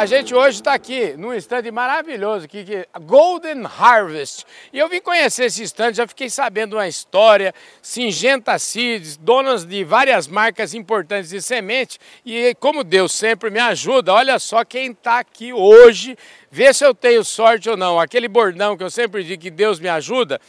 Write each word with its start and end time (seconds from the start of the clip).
A 0.00 0.06
gente 0.06 0.34
hoje 0.34 0.56
está 0.56 0.72
aqui 0.72 1.12
num 1.18 1.34
stand 1.34 1.70
maravilhoso 1.70 2.48
que 2.48 2.74
é 2.74 2.86
Golden 3.02 3.66
Harvest. 3.66 4.46
E 4.72 4.78
eu 4.78 4.88
vim 4.88 4.98
conhecer 4.98 5.44
esse 5.44 5.62
stand, 5.64 5.92
já 5.92 6.08
fiquei 6.08 6.30
sabendo 6.30 6.76
uma 6.76 6.88
história, 6.88 7.54
Singenta 7.82 8.58
Seeds, 8.58 9.18
donas 9.18 9.66
de 9.66 9.84
várias 9.84 10.26
marcas 10.26 10.72
importantes 10.72 11.28
de 11.28 11.42
semente. 11.42 11.98
E 12.24 12.56
como 12.58 12.82
Deus 12.82 13.12
sempre 13.12 13.50
me 13.50 13.58
ajuda, 13.60 14.14
olha 14.14 14.38
só 14.38 14.64
quem 14.64 14.92
está 14.92 15.18
aqui 15.18 15.52
hoje, 15.52 16.16
vê 16.50 16.72
se 16.72 16.82
eu 16.82 16.94
tenho 16.94 17.22
sorte 17.22 17.68
ou 17.68 17.76
não. 17.76 18.00
Aquele 18.00 18.26
bordão 18.26 18.78
que 18.78 18.82
eu 18.82 18.90
sempre 18.90 19.22
digo 19.22 19.42
que 19.42 19.50
Deus 19.50 19.78
me 19.78 19.90
ajuda, 19.90 20.40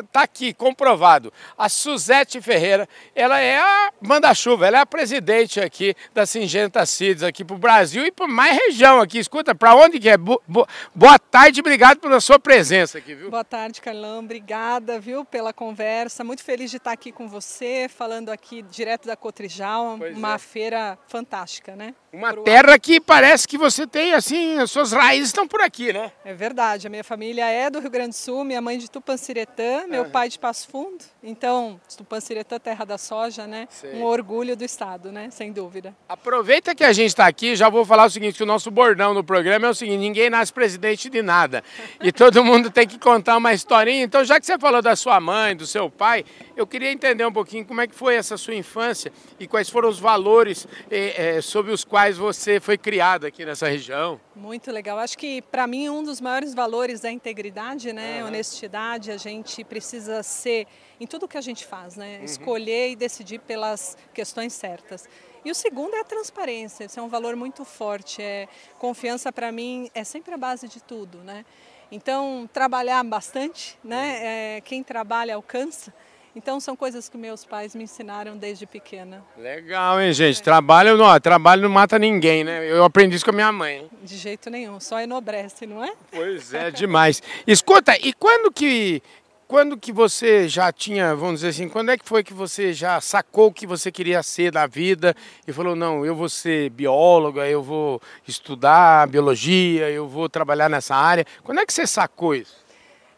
Está 0.00 0.22
aqui, 0.22 0.52
comprovado. 0.52 1.32
A 1.56 1.68
Suzete 1.68 2.40
Ferreira, 2.40 2.88
ela 3.14 3.38
é 3.38 3.58
a 3.58 3.92
manda-chuva, 4.00 4.66
ela 4.66 4.78
é 4.78 4.80
a 4.80 4.86
presidente 4.86 5.60
aqui 5.60 5.94
da 6.12 6.26
Singenta 6.26 6.84
Seeds 6.84 7.22
aqui 7.22 7.44
para 7.44 7.54
o 7.54 7.58
Brasil 7.58 8.04
e 8.04 8.10
para 8.10 8.26
mais 8.26 8.56
região 8.56 9.00
aqui. 9.00 9.18
Escuta, 9.18 9.54
para 9.54 9.76
onde 9.76 10.00
que 10.00 10.08
é? 10.08 10.16
Bo 10.16 10.42
bo 10.48 10.66
boa 10.94 11.18
tarde, 11.18 11.60
obrigado 11.60 12.00
pela 12.00 12.20
sua 12.20 12.38
presença 12.38 12.98
aqui, 12.98 13.14
viu? 13.14 13.30
Boa 13.30 13.44
tarde, 13.44 13.80
Carlão. 13.80 14.18
Obrigada, 14.18 14.98
viu, 14.98 15.24
pela 15.24 15.52
conversa. 15.52 16.24
Muito 16.24 16.42
feliz 16.42 16.70
de 16.70 16.78
estar 16.78 16.92
aqui 16.92 17.12
com 17.12 17.28
você, 17.28 17.88
falando 17.88 18.30
aqui 18.30 18.62
direto 18.62 19.06
da 19.06 19.16
Cotrijal, 19.16 19.96
pois 19.98 20.16
uma 20.16 20.34
é. 20.34 20.38
feira 20.38 20.98
fantástica, 21.06 21.76
né? 21.76 21.94
Uma 22.12 22.32
Pro... 22.32 22.42
terra 22.42 22.78
que 22.78 23.00
parece 23.00 23.46
que 23.46 23.58
você 23.58 23.86
tem, 23.86 24.14
assim, 24.14 24.58
as 24.58 24.70
suas 24.70 24.92
raízes 24.92 25.28
estão 25.28 25.46
por 25.46 25.60
aqui, 25.60 25.92
né? 25.92 26.10
É 26.24 26.34
verdade. 26.34 26.86
A 26.86 26.90
minha 26.90 27.04
família 27.04 27.46
é 27.46 27.70
do 27.70 27.80
Rio 27.80 27.90
Grande 27.90 28.10
do 28.10 28.14
Sul, 28.14 28.44
minha 28.44 28.60
mãe 28.60 28.78
de 28.78 28.90
Tupanciretã, 28.90 29.67
meu 29.88 30.04
uhum. 30.04 30.10
pai 30.10 30.28
de 30.28 30.38
Passo 30.38 30.68
Fundo. 30.68 31.04
Então, 31.22 31.80
Tupanciretã, 31.96 32.58
terra 32.58 32.84
da 32.84 32.96
soja, 32.96 33.46
né? 33.46 33.66
Sei. 33.70 33.94
Um 33.94 34.04
orgulho 34.04 34.56
do 34.56 34.64
estado, 34.64 35.10
né? 35.10 35.30
Sem 35.30 35.52
dúvida. 35.52 35.94
Aproveita 36.08 36.74
que 36.74 36.84
a 36.84 36.92
gente 36.92 37.08
está 37.08 37.26
aqui, 37.26 37.56
já 37.56 37.68
vou 37.68 37.84
falar 37.84 38.06
o 38.06 38.10
seguinte, 38.10 38.36
que 38.36 38.42
o 38.42 38.46
nosso 38.46 38.70
bordão 38.70 39.12
no 39.14 39.24
programa 39.24 39.66
é 39.66 39.70
o 39.70 39.74
seguinte, 39.74 39.98
ninguém 39.98 40.30
nasce 40.30 40.52
presidente 40.52 41.10
de 41.10 41.22
nada. 41.22 41.62
E 42.00 42.12
todo 42.12 42.44
mundo 42.44 42.70
tem 42.70 42.86
que 42.86 42.98
contar 42.98 43.36
uma 43.36 43.52
historinha. 43.52 44.02
Então, 44.02 44.24
já 44.24 44.38
que 44.38 44.46
você 44.46 44.58
falou 44.58 44.80
da 44.80 44.94
sua 44.94 45.20
mãe, 45.20 45.56
do 45.56 45.66
seu 45.66 45.90
pai, 45.90 46.24
eu 46.56 46.66
queria 46.66 46.90
entender 46.90 47.26
um 47.26 47.32
pouquinho 47.32 47.64
como 47.64 47.80
é 47.80 47.86
que 47.86 47.94
foi 47.94 48.14
essa 48.14 48.36
sua 48.36 48.54
infância 48.54 49.12
e 49.38 49.46
quais 49.46 49.68
foram 49.68 49.88
os 49.88 49.98
valores 49.98 50.66
eh, 50.90 51.36
eh, 51.36 51.40
sobre 51.40 51.72
os 51.72 51.84
quais 51.84 52.16
você 52.16 52.60
foi 52.60 52.78
criado 52.78 53.26
aqui 53.26 53.44
nessa 53.44 53.68
região. 53.68 54.20
Muito 54.38 54.70
legal. 54.70 54.98
Acho 55.00 55.18
que 55.18 55.42
para 55.42 55.66
mim 55.66 55.88
um 55.88 56.00
dos 56.00 56.20
maiores 56.20 56.54
valores 56.54 57.02
é 57.02 57.08
a 57.08 57.12
integridade, 57.12 57.92
né? 57.92 58.22
Uhum. 58.22 58.28
Honestidade. 58.28 59.10
A 59.10 59.16
gente 59.16 59.64
precisa 59.64 60.22
ser 60.22 60.68
em 61.00 61.06
tudo 61.08 61.26
que 61.26 61.36
a 61.36 61.40
gente 61.40 61.66
faz, 61.66 61.96
né? 61.96 62.18
Uhum. 62.18 62.24
Escolher 62.24 62.90
e 62.90 62.96
decidir 62.96 63.40
pelas 63.40 63.96
questões 64.14 64.52
certas. 64.52 65.08
E 65.44 65.50
o 65.50 65.54
segundo 65.54 65.94
é 65.94 66.00
a 66.00 66.04
transparência. 66.04 66.84
Esse 66.84 67.00
é 67.00 67.02
um 67.02 67.08
valor 67.08 67.34
muito 67.34 67.64
forte. 67.64 68.22
É 68.22 68.46
confiança 68.78 69.32
para 69.32 69.50
mim 69.50 69.90
é 69.92 70.04
sempre 70.04 70.32
a 70.32 70.36
base 70.36 70.68
de 70.68 70.80
tudo, 70.80 71.18
né? 71.18 71.44
Então 71.90 72.48
trabalhar 72.52 73.02
bastante, 73.02 73.76
né? 73.82 74.56
É, 74.56 74.60
quem 74.60 74.84
trabalha 74.84 75.34
alcança. 75.34 75.92
Então 76.34 76.60
são 76.60 76.76
coisas 76.76 77.08
que 77.08 77.16
meus 77.16 77.44
pais 77.44 77.74
me 77.74 77.84
ensinaram 77.84 78.36
desde 78.36 78.66
pequena. 78.66 79.24
Legal, 79.36 80.00
hein, 80.00 80.12
gente? 80.12 80.40
É. 80.40 80.42
Trabalho 80.42 80.96
não, 80.96 81.20
trabalho 81.20 81.62
não 81.62 81.70
mata 81.70 81.98
ninguém, 81.98 82.44
né? 82.44 82.70
Eu 82.70 82.84
aprendi 82.84 83.16
isso 83.16 83.24
com 83.24 83.30
a 83.30 83.34
minha 83.34 83.52
mãe. 83.52 83.88
De 84.02 84.16
jeito 84.16 84.50
nenhum, 84.50 84.78
só 84.80 85.00
enobrece, 85.00 85.66
não 85.66 85.84
é? 85.84 85.92
Pois 86.10 86.52
é, 86.54 86.70
demais. 86.70 87.22
Escuta, 87.46 87.96
e 88.00 88.12
quando 88.12 88.50
que 88.52 89.02
quando 89.48 89.78
que 89.78 89.90
você 89.90 90.46
já 90.46 90.70
tinha, 90.70 91.16
vamos 91.16 91.36
dizer 91.36 91.48
assim, 91.48 91.70
quando 91.70 91.90
é 91.90 91.96
que 91.96 92.04
foi 92.04 92.22
que 92.22 92.34
você 92.34 92.70
já 92.74 93.00
sacou 93.00 93.46
o 93.46 93.52
que 93.52 93.66
você 93.66 93.90
queria 93.90 94.22
ser 94.22 94.52
da 94.52 94.66
vida 94.66 95.16
e 95.46 95.52
falou, 95.54 95.74
não, 95.74 96.04
eu 96.04 96.14
vou 96.14 96.28
ser 96.28 96.68
bióloga, 96.68 97.48
eu 97.48 97.62
vou 97.62 98.00
estudar 98.26 99.08
biologia, 99.08 99.88
eu 99.88 100.06
vou 100.06 100.28
trabalhar 100.28 100.68
nessa 100.68 100.94
área. 100.94 101.24
Quando 101.42 101.60
é 101.60 101.66
que 101.66 101.72
você 101.72 101.86
sacou 101.86 102.34
isso? 102.34 102.67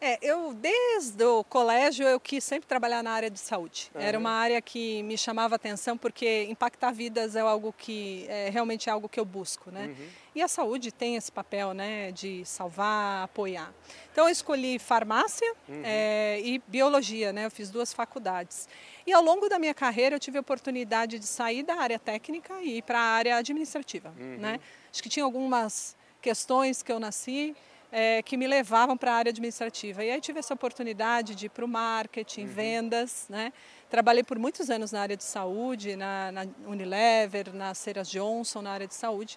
É, 0.00 0.18
eu 0.22 0.54
desde 0.54 1.22
o 1.24 1.44
colégio 1.44 2.08
eu 2.08 2.18
quis 2.18 2.42
sempre 2.42 2.66
trabalhar 2.66 3.02
na 3.02 3.10
área 3.10 3.28
de 3.28 3.38
saúde. 3.38 3.90
Uhum. 3.94 4.00
Era 4.00 4.18
uma 4.18 4.30
área 4.30 4.60
que 4.62 5.02
me 5.02 5.18
chamava 5.18 5.56
atenção 5.56 5.98
porque 5.98 6.44
impactar 6.44 6.90
vidas 6.90 7.36
é 7.36 7.40
algo 7.40 7.74
que 7.76 8.24
é, 8.28 8.48
realmente 8.48 8.88
é 8.88 8.92
algo 8.92 9.10
que 9.10 9.20
eu 9.20 9.26
busco, 9.26 9.70
né? 9.70 9.88
Uhum. 9.88 10.08
E 10.34 10.42
a 10.42 10.48
saúde 10.48 10.90
tem 10.90 11.16
esse 11.16 11.30
papel, 11.30 11.74
né, 11.74 12.12
de 12.12 12.44
salvar, 12.46 13.24
apoiar. 13.24 13.74
Então 14.10 14.24
eu 14.24 14.30
escolhi 14.30 14.78
farmácia 14.78 15.52
uhum. 15.68 15.82
é, 15.84 16.40
e 16.40 16.62
biologia, 16.66 17.30
né? 17.30 17.44
Eu 17.44 17.50
fiz 17.50 17.68
duas 17.70 17.92
faculdades. 17.92 18.68
E 19.06 19.12
ao 19.12 19.22
longo 19.22 19.50
da 19.50 19.58
minha 19.58 19.74
carreira 19.74 20.16
eu 20.16 20.20
tive 20.20 20.38
a 20.38 20.40
oportunidade 20.40 21.18
de 21.18 21.26
sair 21.26 21.62
da 21.62 21.74
área 21.74 21.98
técnica 21.98 22.54
e 22.62 22.78
ir 22.78 22.82
para 22.82 22.98
a 22.98 23.02
área 23.02 23.36
administrativa, 23.36 24.14
né? 24.16 24.52
Uhum. 24.54 24.60
Acho 24.90 25.02
que 25.02 25.10
tinha 25.10 25.24
algumas 25.24 25.94
questões 26.22 26.82
que 26.82 26.90
eu 26.90 26.98
nasci 26.98 27.54
é, 27.92 28.22
que 28.22 28.36
me 28.36 28.46
levavam 28.46 28.96
para 28.96 29.12
a 29.12 29.14
área 29.16 29.30
administrativa. 29.30 30.04
E 30.04 30.10
aí 30.10 30.20
tive 30.20 30.38
essa 30.38 30.54
oportunidade 30.54 31.34
de 31.34 31.46
ir 31.46 31.48
para 31.48 31.64
o 31.64 31.68
marketing, 31.68 32.42
uhum. 32.42 32.48
vendas, 32.48 33.26
né? 33.28 33.52
Trabalhei 33.88 34.22
por 34.22 34.38
muitos 34.38 34.70
anos 34.70 34.92
na 34.92 35.00
área 35.00 35.16
de 35.16 35.24
saúde, 35.24 35.96
na, 35.96 36.30
na, 36.30 36.46
Unilever, 36.66 37.52
na 37.52 37.74
Ceras 37.74 38.08
Johnson, 38.08 38.62
na 38.62 38.70
área 38.70 38.86
de 38.86 38.94
saúde. 38.94 39.36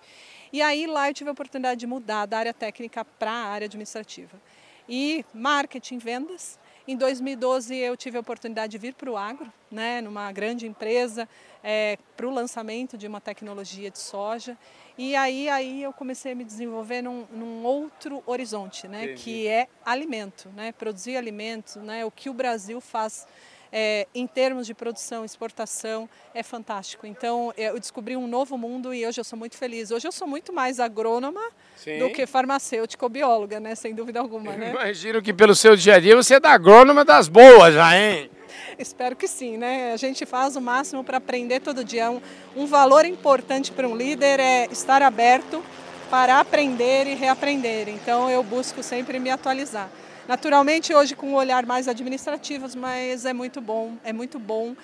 E 0.52 0.62
aí 0.62 0.86
lá 0.86 1.10
eu 1.10 1.14
tive 1.14 1.30
a 1.30 1.34
oportunidade 1.34 1.80
de 1.80 1.88
mudar 1.88 2.28
da 2.28 2.38
área 2.38 2.54
técnica 2.54 3.04
para 3.04 3.32
a 3.32 3.48
área 3.48 3.66
administrativa. 3.66 4.40
E 4.88 5.26
marketing, 5.34 5.98
vendas. 5.98 6.60
Em 6.86 6.98
2012 6.98 7.78
eu 7.78 7.96
tive 7.96 8.18
a 8.18 8.20
oportunidade 8.20 8.72
de 8.72 8.78
vir 8.78 8.94
para 8.94 9.10
o 9.10 9.16
agro, 9.16 9.52
né, 9.72 10.02
numa 10.02 10.30
grande 10.34 10.68
empresa, 10.68 11.30
é, 11.64 11.98
para 12.18 12.28
o 12.28 12.30
lançamento 12.30 12.98
de 12.98 13.08
uma 13.08 13.22
tecnologia 13.22 13.90
de 13.90 14.00
soja. 14.00 14.58
E 14.98 15.16
aí, 15.16 15.48
aí 15.48 15.82
eu 15.82 15.94
comecei 15.94 16.34
a 16.34 16.36
me 16.36 16.44
desenvolver 16.44 17.02
num, 17.02 17.26
num 17.32 17.64
outro 17.64 18.22
horizonte, 18.26 18.88
né? 18.88 19.08
Que 19.16 19.48
é 19.48 19.68
alimento, 19.84 20.50
né? 20.50 20.72
Produzir 20.74 21.16
alimento, 21.16 21.80
né? 21.80 22.06
O 22.06 22.12
que 22.12 22.30
o 22.30 22.34
Brasil 22.34 22.80
faz 22.80 23.26
é, 23.76 24.06
em 24.14 24.28
termos 24.28 24.68
de 24.68 24.76
produção, 24.76 25.26
exportação, 25.26 26.08
é 26.32 26.44
fantástico. 26.44 27.08
Então, 27.08 27.52
é, 27.58 27.70
eu 27.72 27.80
descobri 27.80 28.16
um 28.16 28.28
novo 28.28 28.56
mundo 28.56 28.94
e 28.94 29.04
hoje 29.04 29.20
eu 29.20 29.24
sou 29.24 29.38
muito 29.38 29.58
feliz. 29.58 29.90
Hoje 29.90 30.08
eu 30.08 30.12
sou 30.12 30.28
muito 30.28 30.54
mais 30.54 30.80
agrônoma 30.80 31.42
Sim. 31.76 31.98
do 31.98 32.12
que 32.12 32.28
farmacêutico 32.28 33.04
ou 33.04 33.10
bióloga, 33.10 33.60
né? 33.60 33.74
Sem 33.74 33.96
dúvida 33.96 34.20
alguma, 34.20 34.52
né? 34.52 34.70
Imagino 34.70 35.24
que 35.24 35.34
pelo 35.34 35.56
seu 35.56 35.76
dia 35.76 35.96
a 35.96 36.00
dia 36.00 36.16
você 36.16 36.36
é 36.36 36.40
da 36.40 36.52
agrônoma 36.52 37.04
das 37.04 37.28
boas 37.28 37.74
já, 37.74 37.98
hein? 37.98 38.30
Espero 38.78 39.16
que 39.16 39.28
sim, 39.28 39.58
né? 39.58 39.92
A 39.92 39.98
gente 39.98 40.24
faz 40.26 40.56
o 40.56 40.62
máximo 40.62 41.04
para 41.04 41.18
aprender 41.18 41.60
todo 41.60 41.84
dia. 41.84 42.12
Um, 42.12 42.22
um 42.56 42.66
valor 42.68 43.06
importante 43.06 43.72
para 43.72 43.88
um 43.88 43.96
líder 43.96 44.40
é 44.40 44.68
estar 44.72 45.02
aberto 45.02 45.64
para 46.12 46.40
aprender 46.40 47.08
e 47.08 47.16
reaprender. 47.16 47.90
Então 47.90 48.30
eu 48.30 48.44
busco 48.44 48.84
sempre 48.84 49.20
me 49.20 49.32
atualizar. 49.32 49.90
Naturalmente 50.28 50.94
hoje 50.94 51.16
com 51.16 51.32
um 51.32 51.36
olhar 51.36 51.66
mais 51.66 51.88
administrativo, 51.88 52.68
mas 52.78 53.26
é 53.26 53.34
muito 53.34 53.60
bom, 53.60 53.98
é 54.04 54.14
muito 54.14 54.40
bom 54.40 54.76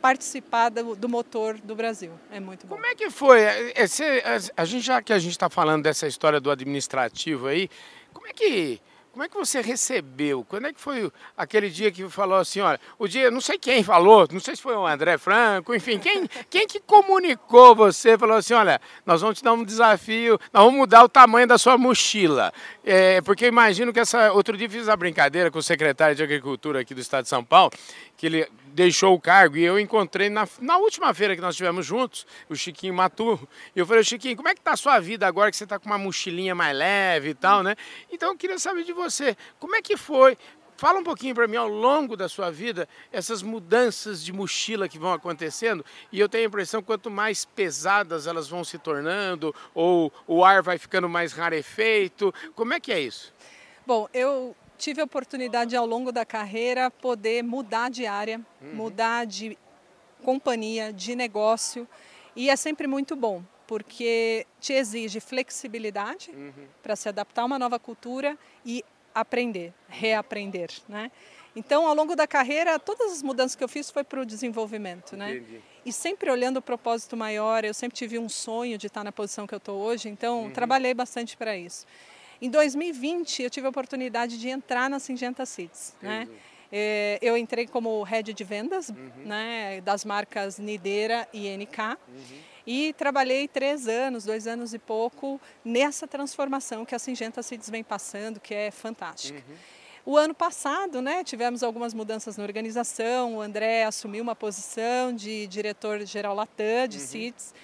participar 0.00 0.68
do, 0.68 0.94
do, 0.94 1.08
motor 1.08 1.58
do 1.58 1.74
Brasil. 1.74 2.12
É 2.30 2.38
muito 2.38 2.66
bom. 2.66 2.74
Como 2.74 2.86
é 2.86 2.94
que 2.94 3.08
foi? 3.08 3.40
Esse, 3.74 4.02
a, 4.04 4.62
a 4.62 4.64
gente 4.66 4.84
já 4.84 5.00
que 5.00 5.14
a 5.14 5.18
gente 5.18 5.32
está 5.32 5.48
falando 5.48 5.82
dessa 5.82 6.06
história 6.06 6.38
do 6.38 6.50
administrativo 6.50 7.46
aí, 7.46 7.70
como 8.12 8.26
é 8.26 8.32
que 8.34 8.80
como 9.14 9.22
é 9.22 9.28
que 9.28 9.36
você 9.36 9.60
recebeu? 9.60 10.44
Quando 10.44 10.66
é 10.66 10.72
que 10.72 10.80
foi 10.80 11.08
aquele 11.36 11.70
dia 11.70 11.92
que 11.92 12.08
falou 12.08 12.36
assim, 12.36 12.58
olha, 12.58 12.80
o 12.98 13.06
dia, 13.06 13.30
não 13.30 13.40
sei 13.40 13.56
quem 13.56 13.80
falou, 13.84 14.26
não 14.32 14.40
sei 14.40 14.56
se 14.56 14.62
foi 14.62 14.74
o 14.74 14.84
André 14.84 15.16
Franco, 15.18 15.72
enfim, 15.72 16.00
quem, 16.00 16.26
quem 16.50 16.66
que 16.66 16.80
comunicou 16.80 17.76
você, 17.76 18.18
falou 18.18 18.36
assim, 18.36 18.54
olha, 18.54 18.80
nós 19.06 19.20
vamos 19.20 19.38
te 19.38 19.44
dar 19.44 19.52
um 19.52 19.62
desafio, 19.62 20.36
nós 20.52 20.64
vamos 20.64 20.80
mudar 20.80 21.04
o 21.04 21.08
tamanho 21.08 21.46
da 21.46 21.56
sua 21.56 21.78
mochila. 21.78 22.52
É, 22.84 23.20
porque 23.20 23.46
imagino 23.46 23.92
que 23.92 24.00
essa, 24.00 24.32
outro 24.32 24.56
dia 24.56 24.68
fiz 24.68 24.88
a 24.88 24.96
brincadeira 24.96 25.48
com 25.48 25.60
o 25.60 25.62
secretário 25.62 26.16
de 26.16 26.22
Agricultura 26.24 26.80
aqui 26.80 26.92
do 26.92 27.00
Estado 27.00 27.22
de 27.22 27.28
São 27.28 27.44
Paulo, 27.44 27.70
que 28.16 28.26
ele 28.26 28.48
deixou 28.74 29.14
o 29.14 29.20
cargo 29.20 29.56
e 29.56 29.62
eu 29.62 29.78
encontrei 29.78 30.28
na, 30.28 30.48
na 30.60 30.76
última 30.78 31.14
feira 31.14 31.36
que 31.36 31.40
nós 31.40 31.54
tivemos 31.54 31.86
juntos, 31.86 32.26
o 32.48 32.56
Chiquinho 32.56 32.92
Maturro, 32.92 33.48
e 33.74 33.78
eu 33.78 33.86
falei, 33.86 34.02
Chiquinho, 34.02 34.36
como 34.36 34.48
é 34.48 34.54
que 34.54 34.60
tá 34.60 34.72
a 34.72 34.76
sua 34.76 34.98
vida 34.98 35.26
agora 35.26 35.50
que 35.50 35.56
você 35.56 35.64
está 35.64 35.78
com 35.78 35.86
uma 35.86 35.96
mochilinha 35.96 36.54
mais 36.54 36.76
leve 36.76 37.30
e 37.30 37.34
tal, 37.34 37.62
né? 37.62 37.76
Então 38.10 38.30
eu 38.30 38.36
queria 38.36 38.58
saber 38.58 38.82
de 38.82 38.92
você, 38.92 39.36
como 39.60 39.76
é 39.76 39.80
que 39.80 39.96
foi? 39.96 40.36
Fala 40.76 40.98
um 40.98 41.04
pouquinho 41.04 41.36
para 41.36 41.46
mim 41.46 41.56
ao 41.56 41.68
longo 41.68 42.16
da 42.16 42.28
sua 42.28 42.50
vida 42.50 42.88
essas 43.12 43.42
mudanças 43.42 44.24
de 44.24 44.32
mochila 44.32 44.88
que 44.88 44.98
vão 44.98 45.12
acontecendo 45.12 45.84
e 46.10 46.18
eu 46.18 46.28
tenho 46.28 46.44
a 46.44 46.48
impressão 46.48 46.82
quanto 46.82 47.08
mais 47.08 47.44
pesadas 47.44 48.26
elas 48.26 48.48
vão 48.48 48.64
se 48.64 48.76
tornando 48.76 49.54
ou 49.72 50.12
o 50.26 50.44
ar 50.44 50.62
vai 50.62 50.76
ficando 50.76 51.08
mais 51.08 51.32
rarefeito. 51.32 52.34
Como 52.56 52.74
é 52.74 52.80
que 52.80 52.92
é 52.92 52.98
isso? 52.98 53.32
Bom, 53.86 54.08
eu 54.12 54.56
tive 54.84 55.00
a 55.00 55.04
oportunidade 55.04 55.74
ao 55.74 55.86
longo 55.86 56.12
da 56.12 56.26
carreira 56.26 56.90
poder 56.90 57.42
mudar 57.42 57.90
de 57.90 58.04
área, 58.06 58.38
uhum. 58.60 58.74
mudar 58.74 59.24
de 59.24 59.56
companhia, 60.22 60.92
de 60.92 61.16
negócio 61.16 61.88
e 62.36 62.50
é 62.50 62.56
sempre 62.56 62.86
muito 62.86 63.16
bom 63.16 63.42
porque 63.66 64.46
te 64.60 64.74
exige 64.74 65.20
flexibilidade 65.20 66.30
uhum. 66.32 66.66
para 66.82 66.94
se 66.96 67.08
adaptar 67.08 67.42
a 67.42 67.44
uma 67.46 67.58
nova 67.58 67.78
cultura 67.78 68.36
e 68.62 68.84
aprender, 69.14 69.72
reaprender, 69.88 70.68
né? 70.86 71.10
Então, 71.56 71.86
ao 71.86 71.94
longo 71.94 72.14
da 72.14 72.26
carreira, 72.26 72.78
todas 72.78 73.12
as 73.12 73.22
mudanças 73.22 73.54
que 73.54 73.64
eu 73.64 73.68
fiz 73.68 73.90
foi 73.90 74.04
para 74.04 74.20
o 74.20 74.26
desenvolvimento, 74.26 75.16
né? 75.16 75.36
Entendi. 75.36 75.62
E 75.86 75.92
sempre 75.92 76.30
olhando 76.30 76.58
o 76.58 76.62
propósito 76.62 77.16
maior, 77.16 77.64
eu 77.64 77.72
sempre 77.72 77.96
tive 77.96 78.18
um 78.18 78.28
sonho 78.28 78.76
de 78.76 78.88
estar 78.88 79.02
na 79.02 79.12
posição 79.12 79.46
que 79.46 79.54
eu 79.54 79.58
estou 79.58 79.80
hoje, 79.80 80.10
então 80.10 80.42
uhum. 80.42 80.50
trabalhei 80.50 80.92
bastante 80.92 81.36
para 81.38 81.56
isso. 81.56 81.86
Em 82.40 82.50
2020, 82.50 83.42
eu 83.42 83.50
tive 83.50 83.66
a 83.66 83.70
oportunidade 83.70 84.38
de 84.38 84.48
entrar 84.48 84.90
na 84.90 84.98
Singenta 84.98 85.46
Seeds, 85.46 85.94
né? 86.02 86.28
É, 86.76 87.20
eu 87.22 87.36
entrei 87.36 87.68
como 87.68 88.02
head 88.02 88.34
de 88.34 88.42
vendas 88.42 88.88
uhum. 88.88 89.10
né, 89.24 89.80
das 89.82 90.04
marcas 90.04 90.58
Nideira 90.58 91.28
e 91.32 91.56
NK. 91.56 91.78
Uhum. 91.80 91.96
E 92.66 92.92
trabalhei 92.94 93.46
três 93.46 93.86
anos, 93.86 94.24
dois 94.24 94.46
anos 94.48 94.74
e 94.74 94.78
pouco, 94.78 95.40
nessa 95.64 96.08
transformação 96.08 96.84
que 96.84 96.94
a 96.94 96.98
Singenta 96.98 97.42
Seeds 97.44 97.70
vem 97.70 97.84
passando, 97.84 98.40
que 98.40 98.52
é 98.52 98.70
fantástica. 98.72 99.40
Uhum. 99.48 99.54
O 100.06 100.16
ano 100.16 100.34
passado, 100.34 101.00
né, 101.00 101.22
tivemos 101.24 101.62
algumas 101.62 101.94
mudanças 101.94 102.36
na 102.36 102.42
organização. 102.42 103.36
O 103.36 103.40
André 103.40 103.84
assumiu 103.84 104.22
uma 104.22 104.34
posição 104.34 105.14
de 105.14 105.46
diretor-geral 105.46 106.34
Latam 106.34 106.88
de 106.88 106.98
uhum. 106.98 107.06
CITES. 107.06 107.54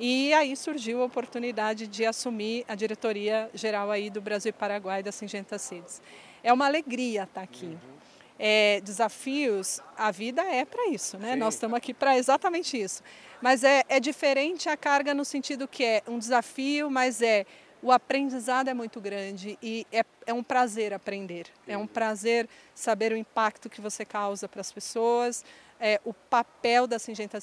E 0.00 0.32
aí 0.32 0.56
surgiu 0.56 1.02
a 1.02 1.04
oportunidade 1.04 1.86
de 1.86 2.04
assumir 2.04 2.64
a 2.66 2.74
diretoria 2.74 3.48
geral 3.54 3.90
aí 3.90 4.10
do 4.10 4.20
Brasil 4.20 4.50
e 4.50 4.52
Paraguai 4.52 5.02
da 5.02 5.12
Singenta 5.12 5.58
Seeds. 5.58 6.02
É 6.42 6.52
uma 6.52 6.66
alegria 6.66 7.22
estar 7.22 7.42
aqui. 7.42 7.66
Uhum 7.66 8.00
é, 8.42 8.80
desafios, 8.80 9.82
a 9.98 10.10
vida 10.10 10.40
é 10.42 10.64
para 10.64 10.88
isso, 10.88 11.18
né? 11.18 11.34
Sim. 11.34 11.38
Nós 11.38 11.54
estamos 11.54 11.76
aqui 11.76 11.92
para 11.92 12.16
exatamente 12.16 12.80
isso. 12.80 13.02
Mas 13.42 13.62
é, 13.62 13.84
é 13.86 14.00
diferente 14.00 14.66
a 14.66 14.78
carga 14.78 15.12
no 15.12 15.26
sentido 15.26 15.68
que 15.68 15.84
é 15.84 16.02
um 16.08 16.18
desafio, 16.18 16.90
mas 16.90 17.20
é 17.20 17.44
o 17.82 17.92
aprendizado 17.92 18.68
é 18.68 18.74
muito 18.74 18.98
grande 18.98 19.58
e 19.62 19.86
é, 19.92 20.02
é 20.26 20.32
um 20.32 20.42
prazer 20.42 20.94
aprender. 20.94 21.48
É 21.68 21.76
um 21.76 21.86
prazer 21.86 22.48
saber 22.74 23.12
o 23.12 23.16
impacto 23.16 23.68
que 23.68 23.80
você 23.80 24.06
causa 24.06 24.48
para 24.48 24.62
as 24.62 24.72
pessoas, 24.72 25.44
é, 25.78 26.00
o 26.02 26.14
papel 26.14 26.86
da 26.86 26.98
Singenta 26.98 27.38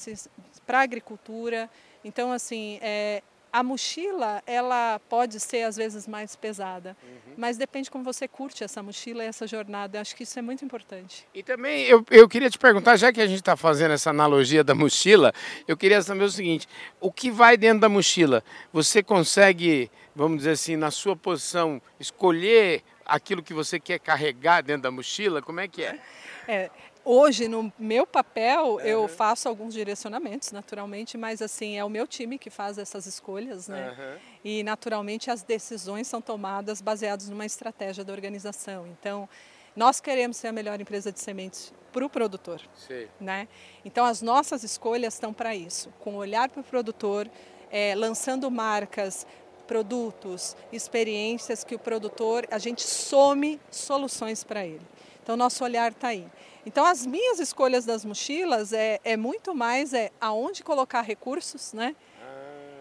para 0.66 0.80
a 0.80 0.82
agricultura. 0.82 1.70
Então, 2.04 2.32
assim, 2.32 2.78
é, 2.80 3.22
a 3.52 3.62
mochila, 3.62 4.42
ela 4.46 5.00
pode 5.08 5.40
ser 5.40 5.62
às 5.62 5.76
vezes 5.76 6.06
mais 6.06 6.36
pesada, 6.36 6.96
uhum. 7.02 7.34
mas 7.36 7.56
depende 7.56 7.90
como 7.90 8.04
você 8.04 8.28
curte 8.28 8.62
essa 8.62 8.82
mochila 8.82 9.24
e 9.24 9.26
essa 9.26 9.46
jornada. 9.46 10.00
Acho 10.00 10.14
que 10.14 10.22
isso 10.22 10.38
é 10.38 10.42
muito 10.42 10.64
importante. 10.64 11.26
E 11.34 11.42
também 11.42 11.84
eu, 11.84 12.04
eu 12.10 12.28
queria 12.28 12.50
te 12.50 12.58
perguntar, 12.58 12.96
já 12.96 13.12
que 13.12 13.20
a 13.20 13.26
gente 13.26 13.40
está 13.40 13.56
fazendo 13.56 13.92
essa 13.92 14.10
analogia 14.10 14.62
da 14.62 14.74
mochila, 14.74 15.32
eu 15.66 15.76
queria 15.76 16.00
saber 16.02 16.24
o 16.24 16.30
seguinte: 16.30 16.68
o 17.00 17.10
que 17.10 17.30
vai 17.30 17.56
dentro 17.56 17.80
da 17.80 17.88
mochila? 17.88 18.44
Você 18.72 19.02
consegue, 19.02 19.90
vamos 20.14 20.38
dizer 20.38 20.50
assim, 20.52 20.76
na 20.76 20.90
sua 20.90 21.16
posição, 21.16 21.80
escolher 21.98 22.82
aquilo 23.04 23.42
que 23.42 23.54
você 23.54 23.80
quer 23.80 23.98
carregar 23.98 24.62
dentro 24.62 24.82
da 24.82 24.90
mochila? 24.90 25.40
Como 25.40 25.60
é 25.60 25.66
que 25.66 25.82
é? 25.82 25.98
É, 26.46 26.70
Hoje, 27.10 27.48
no 27.48 27.72
meu 27.78 28.06
papel, 28.06 28.74
uhum. 28.74 28.80
eu 28.80 29.08
faço 29.08 29.48
alguns 29.48 29.72
direcionamentos, 29.72 30.52
naturalmente, 30.52 31.16
mas 31.16 31.40
assim, 31.40 31.78
é 31.78 31.82
o 31.82 31.88
meu 31.88 32.06
time 32.06 32.36
que 32.36 32.50
faz 32.50 32.76
essas 32.76 33.06
escolhas, 33.06 33.66
né? 33.66 33.96
Uhum. 33.98 34.18
E 34.44 34.62
naturalmente 34.62 35.30
as 35.30 35.42
decisões 35.42 36.06
são 36.06 36.20
tomadas 36.20 36.82
baseadas 36.82 37.30
numa 37.30 37.46
estratégia 37.46 38.04
da 38.04 38.12
organização. 38.12 38.86
Então, 38.88 39.26
nós 39.74 40.02
queremos 40.02 40.36
ser 40.36 40.48
a 40.48 40.52
melhor 40.52 40.78
empresa 40.82 41.10
de 41.10 41.18
sementes 41.18 41.72
para 41.94 42.04
o 42.04 42.10
produtor, 42.10 42.60
Sim. 42.76 43.08
né? 43.18 43.48
Então, 43.86 44.04
as 44.04 44.20
nossas 44.20 44.62
escolhas 44.62 45.14
estão 45.14 45.32
para 45.32 45.54
isso, 45.54 45.88
com 46.00 46.14
olhar 46.16 46.50
para 46.50 46.60
o 46.60 46.64
produtor, 46.64 47.26
é, 47.70 47.94
lançando 47.94 48.50
marcas 48.50 49.26
produtos, 49.66 50.54
experiências 50.70 51.64
que 51.64 51.74
o 51.74 51.78
produtor, 51.78 52.46
a 52.50 52.58
gente 52.58 52.82
some 52.82 53.58
soluções 53.70 54.44
para 54.44 54.66
ele. 54.66 54.86
Então, 55.22 55.38
nosso 55.38 55.64
olhar 55.64 55.92
está 55.92 56.08
aí. 56.08 56.26
Então, 56.68 56.84
as 56.84 57.06
minhas 57.06 57.40
escolhas 57.40 57.86
das 57.86 58.04
mochilas 58.04 58.74
é, 58.74 59.00
é 59.02 59.16
muito 59.16 59.54
mais 59.54 59.94
é 59.94 60.10
aonde 60.20 60.62
colocar 60.62 61.00
recursos, 61.00 61.72
né? 61.72 61.96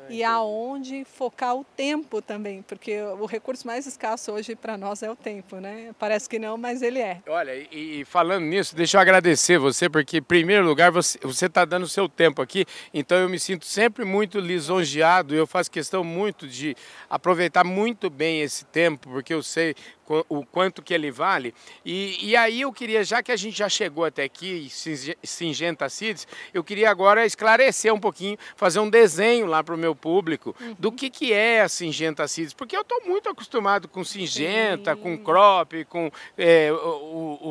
e 0.10 0.24
aonde 0.24 1.04
focar 1.04 1.56
o 1.56 1.64
tempo 1.64 2.22
também, 2.22 2.62
porque 2.62 3.02
o 3.02 3.26
recurso 3.26 3.68
mais 3.68 3.86
escasso 3.86 4.32
hoje 4.32 4.56
para 4.56 4.78
nós 4.78 5.04
é 5.04 5.12
o 5.12 5.16
tempo, 5.16 5.58
né? 5.58 5.94
Parece 6.00 6.30
que 6.30 6.40
não, 6.40 6.58
mas 6.58 6.82
ele 6.82 7.00
é. 7.00 7.22
Olha, 7.28 7.54
e, 7.56 8.02
e 8.02 8.06
falando 8.06 8.46
nisso, 8.46 8.76
deixa 8.76 8.98
eu 8.98 9.02
agradecer 9.02 9.58
você, 9.58 9.90
porque 9.90 10.18
em 10.18 10.24
primeiro 10.24 10.66
lugar 10.66 10.92
você 10.92 11.46
está 11.46 11.66
dando 11.66 11.84
o 11.84 11.90
seu 11.90 12.08
tempo 12.08 12.42
aqui, 12.42 12.66
então 12.94 13.18
eu 13.18 13.30
me 13.30 13.40
sinto 13.40 13.66
sempre 13.66 14.06
muito 14.06 14.40
lisonjeado 14.40 15.36
e 15.36 15.38
eu 15.38 15.48
faço 15.48 15.70
questão 15.70 16.04
muito 16.04 16.48
de 16.48 16.76
aproveitar 17.10 17.64
muito 17.64 18.10
bem 18.10 18.42
esse 18.42 18.66
tempo, 18.66 19.10
porque 19.10 19.34
eu 19.34 19.44
sei 19.44 19.76
o 20.30 20.46
quanto 20.46 20.82
que 20.82 20.94
ele 20.94 21.12
vale. 21.12 21.54
E, 21.86 22.30
e 22.30 22.36
aí 22.36 22.62
eu 22.62 22.72
queria, 22.72 23.04
já 23.04 23.22
que 23.22 23.32
a 23.32 23.36
gente 23.36 23.58
já 23.58 23.70
chegou 23.70 24.06
até 24.06 24.24
aqui, 24.24 24.70
Singenta 25.24 25.90
Seeds, 25.90 26.28
eu 26.54 26.64
queria 26.64 26.90
agora 26.90 27.26
esclarecer 27.26 27.94
um 27.94 28.00
pouquinho, 28.00 28.38
fazer 28.56 28.80
um 28.80 28.90
desenho 28.90 29.46
lá 29.46 29.64
para 29.64 29.76
o 29.76 29.78
meu 29.78 29.96
público 29.96 30.56
uhum. 30.60 30.76
do 30.80 30.92
que, 30.92 31.10
que 31.10 31.34
é 31.34 31.62
a 31.62 31.70
Singenta 31.70 32.28
Seeds, 32.28 32.54
porque 32.54 32.76
eu 32.76 32.82
estou 32.82 33.02
muito 33.06 33.30
acostumado 33.30 33.88
com 33.88 34.04
Singenta, 34.04 34.96
Sim. 34.96 35.02
com 35.02 35.18
crop, 35.18 35.86
com 35.86 36.12
é, 36.38 36.72
o, 36.72 36.78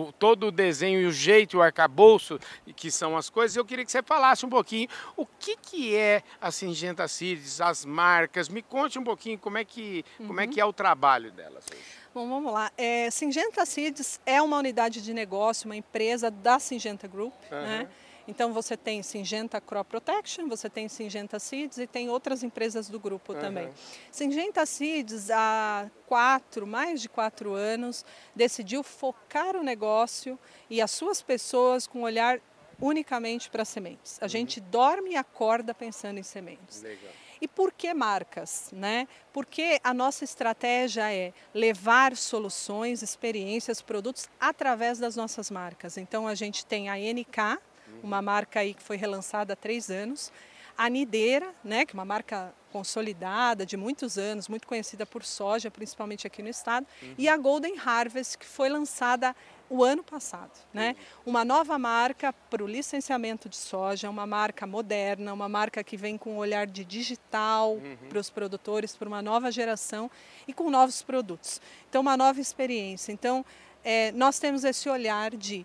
o, 0.08 0.14
todo 0.18 0.48
o 0.48 0.50
desenho 0.50 1.00
e 1.00 1.06
o 1.06 1.12
jeito, 1.12 1.58
o 1.58 1.62
arcabouço, 1.62 2.38
que 2.74 2.90
são 2.90 3.16
as 3.16 3.28
coisas. 3.28 3.56
Eu 3.56 3.64
queria 3.64 3.84
que 3.84 3.92
você 3.92 4.02
falasse 4.02 4.44
um 4.46 4.50
pouquinho 4.50 4.88
o 5.16 5.26
que, 5.26 5.56
que 5.56 5.94
é 5.94 6.22
a 6.40 6.50
Singenta 6.50 7.06
Seeds, 7.08 7.60
as 7.60 7.84
marcas, 7.84 8.48
me 8.48 8.62
conte 8.62 8.98
um 8.98 9.04
pouquinho 9.04 9.38
como 9.38 9.58
é 9.58 9.64
que, 9.64 10.04
uhum. 10.18 10.26
como 10.28 10.40
é, 10.40 10.46
que 10.46 10.60
é 10.60 10.64
o 10.64 10.72
trabalho 10.72 11.30
delas 11.32 11.64
hoje. 11.72 12.05
Bom, 12.16 12.26
vamos 12.30 12.50
lá. 12.50 12.72
É, 12.78 13.10
Singenta 13.10 13.66
Seeds 13.66 14.18
é 14.24 14.40
uma 14.40 14.56
unidade 14.56 15.02
de 15.02 15.12
negócio, 15.12 15.66
uma 15.66 15.76
empresa 15.76 16.30
da 16.30 16.58
Singenta 16.58 17.06
Group. 17.06 17.34
Uhum. 17.52 17.60
Né? 17.60 17.88
Então 18.26 18.54
você 18.54 18.74
tem 18.74 19.02
Singenta 19.02 19.60
Crop 19.60 19.86
Protection, 19.86 20.48
você 20.48 20.70
tem 20.70 20.88
Singenta 20.88 21.38
Seeds 21.38 21.76
e 21.76 21.86
tem 21.86 22.08
outras 22.08 22.42
empresas 22.42 22.88
do 22.88 22.98
grupo 22.98 23.34
uhum. 23.34 23.38
também. 23.38 23.68
Singenta 24.10 24.64
Seeds, 24.64 25.30
há 25.30 25.90
quatro, 26.06 26.66
mais 26.66 27.02
de 27.02 27.08
quatro 27.10 27.52
anos, 27.52 28.02
decidiu 28.34 28.82
focar 28.82 29.54
o 29.54 29.62
negócio 29.62 30.38
e 30.70 30.80
as 30.80 30.92
suas 30.92 31.20
pessoas 31.20 31.86
com 31.86 31.98
um 31.98 32.02
olhar 32.04 32.40
unicamente 32.80 33.50
para 33.50 33.62
sementes. 33.62 34.18
A 34.22 34.24
uhum. 34.24 34.28
gente 34.30 34.58
dorme 34.58 35.10
e 35.10 35.16
acorda 35.16 35.74
pensando 35.74 36.16
em 36.16 36.22
sementes. 36.22 36.80
Legal. 36.80 37.12
E 37.46 37.48
por 37.48 37.70
que 37.70 37.94
marcas? 37.94 38.70
Né? 38.72 39.06
Porque 39.32 39.78
a 39.84 39.94
nossa 39.94 40.24
estratégia 40.24 41.12
é 41.12 41.32
levar 41.54 42.16
soluções, 42.16 43.02
experiências, 43.02 43.80
produtos 43.80 44.28
através 44.40 44.98
das 44.98 45.14
nossas 45.14 45.48
marcas. 45.48 45.96
Então 45.96 46.26
a 46.26 46.34
gente 46.34 46.66
tem 46.66 46.88
a 46.88 46.96
NK, 46.96 47.62
uma 48.02 48.20
marca 48.20 48.58
aí 48.58 48.74
que 48.74 48.82
foi 48.82 48.96
relançada 48.96 49.52
há 49.52 49.56
três 49.56 49.90
anos, 49.90 50.32
a 50.76 50.90
Nideira, 50.90 51.54
né, 51.62 51.86
que 51.86 51.92
é 51.92 51.96
uma 51.96 52.04
marca 52.04 52.52
consolidada 52.72 53.64
de 53.64 53.76
muitos 53.76 54.18
anos, 54.18 54.48
muito 54.48 54.66
conhecida 54.66 55.06
por 55.06 55.24
soja, 55.24 55.70
principalmente 55.70 56.26
aqui 56.26 56.42
no 56.42 56.48
estado, 56.48 56.84
uhum. 57.00 57.14
e 57.16 57.28
a 57.28 57.36
Golden 57.36 57.78
Harvest, 57.78 58.36
que 58.36 58.44
foi 58.44 58.68
lançada 58.68 59.36
o 59.68 59.84
ano 59.84 60.02
passado. 60.02 60.52
Né? 60.72 60.96
Uma 61.24 61.44
nova 61.44 61.78
marca 61.78 62.32
para 62.32 62.62
o 62.62 62.66
licenciamento 62.66 63.48
de 63.48 63.56
soja, 63.56 64.08
uma 64.08 64.26
marca 64.26 64.66
moderna, 64.66 65.32
uma 65.32 65.48
marca 65.48 65.82
que 65.82 65.96
vem 65.96 66.16
com 66.16 66.34
um 66.34 66.36
olhar 66.38 66.66
de 66.66 66.84
digital 66.84 67.74
uhum. 67.74 67.96
para 68.08 68.18
os 68.18 68.30
produtores, 68.30 68.96
para 68.96 69.08
uma 69.08 69.22
nova 69.22 69.50
geração 69.50 70.10
e 70.46 70.52
com 70.52 70.70
novos 70.70 71.02
produtos. 71.02 71.60
Então, 71.88 72.00
uma 72.00 72.16
nova 72.16 72.40
experiência. 72.40 73.12
Então, 73.12 73.44
é, 73.84 74.12
nós 74.12 74.38
temos 74.38 74.64
esse 74.64 74.88
olhar 74.88 75.30
de 75.36 75.64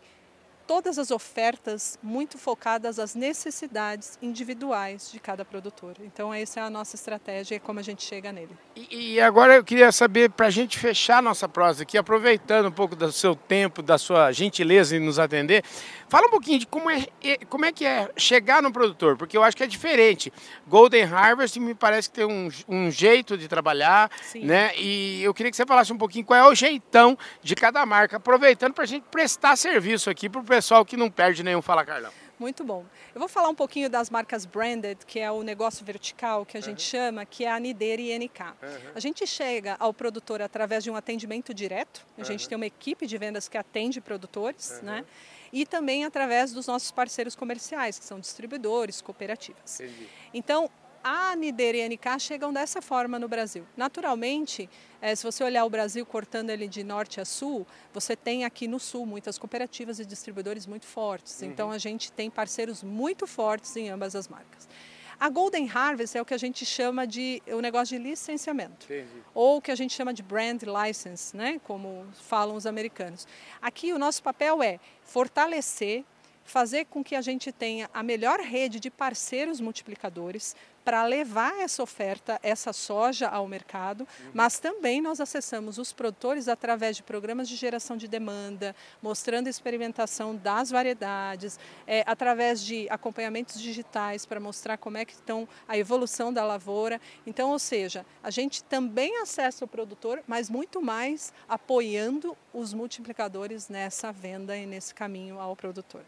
todas 0.72 0.98
as 0.98 1.12
ofertas 1.12 2.00
muito 2.02 2.38
focadas 2.38 2.98
às 2.98 3.14
necessidades 3.14 4.18
individuais 4.22 5.12
de 5.12 5.20
cada 5.20 5.44
produtor. 5.44 5.98
Então 6.00 6.34
essa 6.34 6.62
é 6.62 6.64
a 6.64 6.70
nossa 6.70 6.96
estratégia 6.96 7.56
e 7.56 7.60
como 7.60 7.82
a 7.82 7.84
gente 7.84 8.02
chega 8.04 8.32
nele. 8.32 8.56
E, 8.74 9.16
e 9.16 9.20
agora 9.20 9.56
eu 9.56 9.66
queria 9.66 9.92
saber, 9.92 10.30
para 10.30 10.48
a 10.48 10.50
gente 10.50 10.80
fechar 10.80 11.22
nossa 11.22 11.50
prosa 11.50 11.84
aqui, 11.84 11.98
aproveitando 11.98 12.70
um 12.70 12.72
pouco 12.72 12.96
do 12.96 13.12
seu 13.12 13.36
tempo, 13.36 13.82
da 13.82 13.98
sua 13.98 14.32
gentileza 14.32 14.96
em 14.96 15.02
nos 15.02 15.20
atender, 15.20 15.62
fala 16.08 16.28
um 16.28 16.32
pouquinho 16.32 16.60
de 16.60 16.66
como 16.66 16.90
é, 16.90 17.06
como 17.50 17.66
é 17.66 17.74
que 17.74 17.86
é 17.86 18.10
chegar 18.16 18.62
no 18.62 18.72
produtor, 18.72 19.18
porque 19.18 19.36
eu 19.36 19.44
acho 19.44 19.58
que 19.58 19.64
é 19.64 19.68
diferente. 19.68 20.32
Golden 20.66 21.04
Harvest 21.04 21.60
me 21.60 21.76
parece 21.76 22.10
que 22.10 22.16
tem 22.16 22.26
um, 22.26 22.50
um 22.70 22.90
jeito 22.90 23.38
de 23.38 23.50
trabalhar, 23.50 24.10
Sim. 24.22 24.46
né? 24.46 24.72
E 24.78 25.22
eu 25.22 25.34
queria 25.34 25.52
que 25.52 25.58
você 25.58 25.66
falasse 25.66 25.92
um 25.92 25.98
pouquinho 25.98 26.24
qual 26.24 26.40
é 26.40 26.48
o 26.48 26.56
jeitão 26.56 27.18
de 27.44 27.56
cada 27.56 27.86
marca, 27.86 28.16
aproveitando 28.16 28.74
para 28.74 28.86
a 28.86 28.88
gente 28.88 29.04
prestar 29.12 29.58
serviço 29.58 30.10
aqui 30.10 30.30
para 30.30 30.40
o 30.40 30.44
pessoal 30.46 30.61
que 30.86 30.96
não 30.98 31.10
perde 31.10 31.44
nenhum 31.44 31.62
Fala 31.62 31.86
Carlão. 31.86 32.12
Muito 32.42 32.64
bom. 32.64 32.84
Eu 33.14 33.20
vou 33.20 33.30
falar 33.30 33.50
um 33.50 33.56
pouquinho 33.56 33.88
das 33.88 34.10
marcas 34.10 34.46
branded, 34.48 35.06
que 35.06 35.20
é 35.20 35.32
o 35.32 35.44
negócio 35.44 35.86
vertical 35.86 36.44
que 36.44 36.58
a 36.58 36.60
uhum. 36.60 36.66
gente 36.66 36.82
chama, 36.82 37.24
que 37.24 37.46
é 37.46 37.52
a 37.52 37.60
Nideira 37.60 38.02
e 38.02 38.18
NK. 38.18 38.42
Uhum. 38.42 38.92
A 38.96 39.00
gente 39.00 39.28
chega 39.28 39.76
ao 39.80 39.94
produtor 39.94 40.42
através 40.42 40.84
de 40.84 40.90
um 40.90 40.96
atendimento 40.96 41.54
direto. 41.54 42.04
A 42.18 42.22
uhum. 42.22 42.26
gente 42.26 42.50
tem 42.50 42.56
uma 42.56 42.66
equipe 42.66 43.06
de 43.06 43.16
vendas 43.16 43.48
que 43.48 43.60
atende 43.60 44.02
produtores, 44.02 44.82
né? 44.82 45.06
E 45.54 45.68
também 45.68 46.04
através 46.04 46.52
dos 46.52 46.66
nossos 46.66 46.90
parceiros 46.90 47.36
comerciais, 47.36 48.00
que 48.00 48.06
são 48.06 48.20
distribuidores, 48.20 49.02
cooperativas. 49.02 49.80
Entendi. 49.80 50.10
Então, 50.34 50.68
a 51.04 51.32
anideira 51.32 51.78
e 51.78 51.84
a 51.84 51.90
NK 51.90 52.20
chegam 52.20 52.54
dessa 52.54 52.82
forma 52.82 53.18
no 53.18 53.28
Brasil. 53.28 53.66
Naturalmente, 53.76 54.70
é, 55.02 55.16
se 55.16 55.24
você 55.24 55.44
olhar 55.44 55.66
o 55.66 55.70
Brasil 55.70 56.06
cortando 56.06 56.50
ele 56.50 56.68
de 56.68 56.84
norte 56.84 57.20
a 57.20 57.26
sul, 57.26 57.66
você 57.94 58.16
tem 58.16 58.46
aqui 58.46 58.68
no 58.68 58.80
sul 58.80 59.06
muitas 59.06 59.38
cooperativas 59.38 60.00
e 60.00 60.06
distribuidores 60.06 60.66
muito 60.66 60.86
fortes. 60.86 61.42
Uhum. 61.42 61.48
Então 61.48 61.72
a 61.72 61.78
gente 61.78 62.12
tem 62.12 62.30
parceiros 62.30 62.84
muito 62.84 63.26
fortes 63.26 63.76
em 63.76 63.90
ambas 63.90 64.16
as 64.16 64.28
marcas. 64.28 64.68
A 65.22 65.30
Golden 65.30 65.70
Harvest 65.72 66.18
é 66.18 66.22
o 66.22 66.26
que 66.26 66.34
a 66.34 66.38
gente 66.38 66.66
chama 66.66 67.06
de 67.06 67.44
o 67.46 67.62
negócio 67.62 67.96
de 67.96 68.04
licenciamento, 68.04 68.86
Entendi. 68.86 69.22
ou 69.36 69.58
o 69.58 69.62
que 69.62 69.70
a 69.70 69.76
gente 69.76 69.94
chama 69.94 70.12
de 70.12 70.24
brand 70.24 70.64
license, 70.64 71.38
né, 71.38 71.62
como 71.64 72.08
falam 72.24 72.56
os 72.56 72.66
americanos. 72.66 73.28
Aqui 73.62 73.94
o 73.94 74.00
nosso 74.00 74.24
papel 74.24 74.64
é 74.64 74.80
fortalecer, 75.04 76.04
fazer 76.44 76.86
com 76.86 77.04
que 77.04 77.16
a 77.16 77.22
gente 77.22 77.52
tenha 77.52 77.88
a 77.94 78.02
melhor 78.02 78.40
rede 78.40 78.80
de 78.80 78.90
parceiros 78.90 79.62
multiplicadores, 79.62 80.56
para 80.84 81.04
levar 81.06 81.60
essa 81.60 81.84
oferta, 81.84 82.40
essa 82.42 82.74
soja 82.74 83.28
ao 83.28 83.48
mercado, 83.48 84.02
uhum. 84.02 84.32
mas 84.34 84.60
também 84.60 85.02
nós 85.02 85.20
acessamos 85.20 85.78
os 85.78 85.94
produtores 85.94 86.48
através 86.48 86.96
de 86.96 87.04
programas 87.04 87.48
de 87.48 87.56
geração 87.56 87.96
de 87.96 88.08
demanda, 88.08 88.76
mostrando 89.02 89.48
a 89.48 89.50
experimentação 89.50 90.36
das 90.36 90.70
variedades, 90.70 91.60
é, 91.86 92.04
através 92.06 92.64
de 92.64 92.88
acompanhamentos 92.90 93.60
digitais 93.62 94.26
para 94.26 94.40
mostrar 94.40 94.78
como 94.78 94.98
é 94.98 95.06
que 95.06 95.14
estão 95.14 95.48
a 95.68 95.78
evolução 95.78 96.34
da 96.34 96.44
lavoura. 96.44 97.00
Então, 97.26 97.52
ou 97.52 97.60
seja, 97.60 98.06
a 98.24 98.32
gente 98.32 98.64
também 98.64 99.22
acessa 99.22 99.66
o 99.66 99.68
produtor, 99.68 100.24
mas 100.28 100.50
muito 100.50 100.82
mais 100.82 101.34
apoiando 101.48 102.36
os 102.54 102.74
multiplicadores 102.74 103.70
nessa 103.70 104.12
venda 104.12 104.58
e 104.58 104.66
nesse 104.66 104.94
caminho 104.94 105.40
ao 105.40 105.56
produtor. 105.56 106.04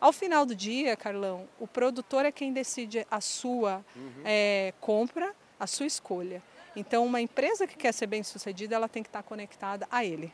Ao 0.00 0.12
final 0.12 0.44
do 0.44 0.54
dia, 0.54 0.96
Carlão, 0.96 1.48
o 1.58 1.66
produtor 1.66 2.24
é 2.24 2.32
quem 2.32 2.52
decide 2.52 3.06
a 3.10 3.20
sua 3.20 3.84
uhum. 3.94 4.22
é, 4.24 4.72
compra, 4.80 5.34
a 5.58 5.66
sua 5.66 5.86
escolha. 5.86 6.42
Então, 6.74 7.06
uma 7.06 7.20
empresa 7.20 7.66
que 7.66 7.76
quer 7.76 7.92
ser 7.92 8.06
bem 8.06 8.22
sucedida, 8.22 8.76
ela 8.76 8.88
tem 8.88 9.02
que 9.02 9.08
estar 9.08 9.22
conectada 9.22 9.86
a 9.90 10.04
ele, 10.04 10.32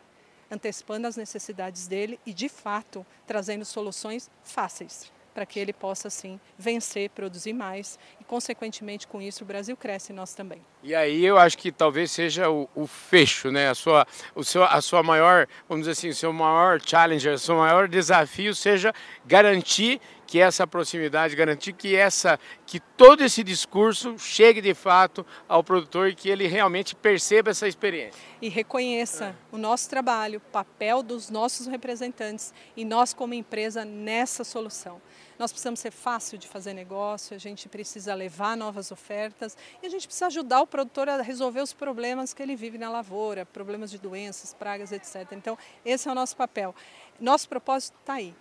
antecipando 0.50 1.07
as 1.07 1.16
necessidades 1.16 1.87
dele 1.87 2.19
e, 2.26 2.35
de 2.35 2.49
fato, 2.49 3.07
trazendo 3.26 3.64
soluções 3.64 4.28
fáceis 4.42 5.12
para 5.33 5.47
que 5.47 5.59
ele 5.59 5.73
possa, 5.73 6.09
assim, 6.09 6.38
vencer, 6.59 7.11
produzir 7.11 7.52
mais 7.52 7.99
e, 8.21 8.25
consequentemente, 8.25 9.07
com 9.07 9.23
isso, 9.23 9.45
o 9.45 9.47
Brasil 9.47 9.76
cresce 9.76 10.12
e 10.12 10.14
nós 10.14 10.35
também. 10.35 10.61
E 10.83 10.97
aí 10.97 11.25
eu 11.25 11.39
acho 11.39 11.57
que 11.57 11.71
talvez 11.71 12.11
seja 12.11 12.51
o, 12.51 12.69
o 12.75 12.89
fecho, 12.89 13.53
né? 13.53 13.69
A 13.69 13.75
sua, 13.75 14.05
o 14.35 14.43
seu, 14.43 14.65
a 14.65 14.81
sua 14.81 15.01
maior, 15.01 15.47
vamos 15.69 15.87
dizer 15.87 15.93
assim, 15.93 16.09
o 16.09 16.15
seu 16.15 16.33
maior 16.33 16.81
challenger, 16.85 17.35
o 17.35 17.39
seu 17.39 17.57
maior 17.57 17.87
desafio 17.87 18.53
seja 18.53 18.93
garantir 19.25 20.01
que 20.27 20.41
essa 20.41 20.67
proximidade, 20.67 21.37
garantir 21.37 21.75
que 21.75 21.95
essa, 21.95 22.41
que 22.65 22.81
todo 22.81 23.23
esse 23.23 23.45
discurso 23.45 24.19
chegue 24.19 24.61
de 24.61 24.73
fato 24.73 25.27
ao 25.47 25.62
produtor 25.62 26.09
e 26.09 26.15
que 26.15 26.29
ele 26.29 26.47
realmente 26.47 26.97
perceba 26.97 27.51
essa 27.51 27.69
experiência. 27.69 28.19
E 28.41 28.49
reconheça 28.49 29.27
é. 29.27 29.35
o 29.55 29.59
nosso 29.59 29.91
trabalho, 29.91 30.39
o 30.39 30.51
papel 30.51 31.03
dos 31.03 31.29
nossos 31.29 31.67
representantes 31.67 32.53
e 32.75 32.85
nós 32.85 33.12
como 33.12 33.35
empresa 33.35 33.85
nessa 33.85 34.43
solução. 34.43 35.03
Nós 35.39 35.53
precisamos 35.53 35.81
ser 35.81 35.91
fácil 35.91 36.39
de 36.39 36.47
fazer 36.47 36.73
negócio, 36.73 37.35
a 37.35 37.39
gente 37.39 37.69
precisa 37.69 38.15
levar 38.15 38.57
novas 38.57 38.91
ofertas 38.91 39.57
e 39.83 39.87
a 39.87 39.89
gente 39.89 40.07
precisa 40.07 40.27
ajudar 40.27 40.62
o 40.62 40.67
produtor 40.67 41.09
a 41.09 41.21
resolver 41.23 41.61
os 41.61 41.73
problemas 41.73 42.33
que 42.33 42.43
ele 42.43 42.57
vive 42.57 42.79
na 42.79 42.91
lavoura, 42.91 43.47
problemas 43.47 43.91
de 43.91 43.99
doenças, 43.99 44.55
pragas, 44.55 44.93
etc. 44.93 45.33
Então, 45.33 45.57
esse 45.85 46.09
é 46.09 46.12
o 46.12 46.15
nosso 46.15 46.37
papel. 46.37 46.75
Nosso 47.21 47.49
propósito 47.49 47.97
está 48.01 48.15
aí. 48.15 48.35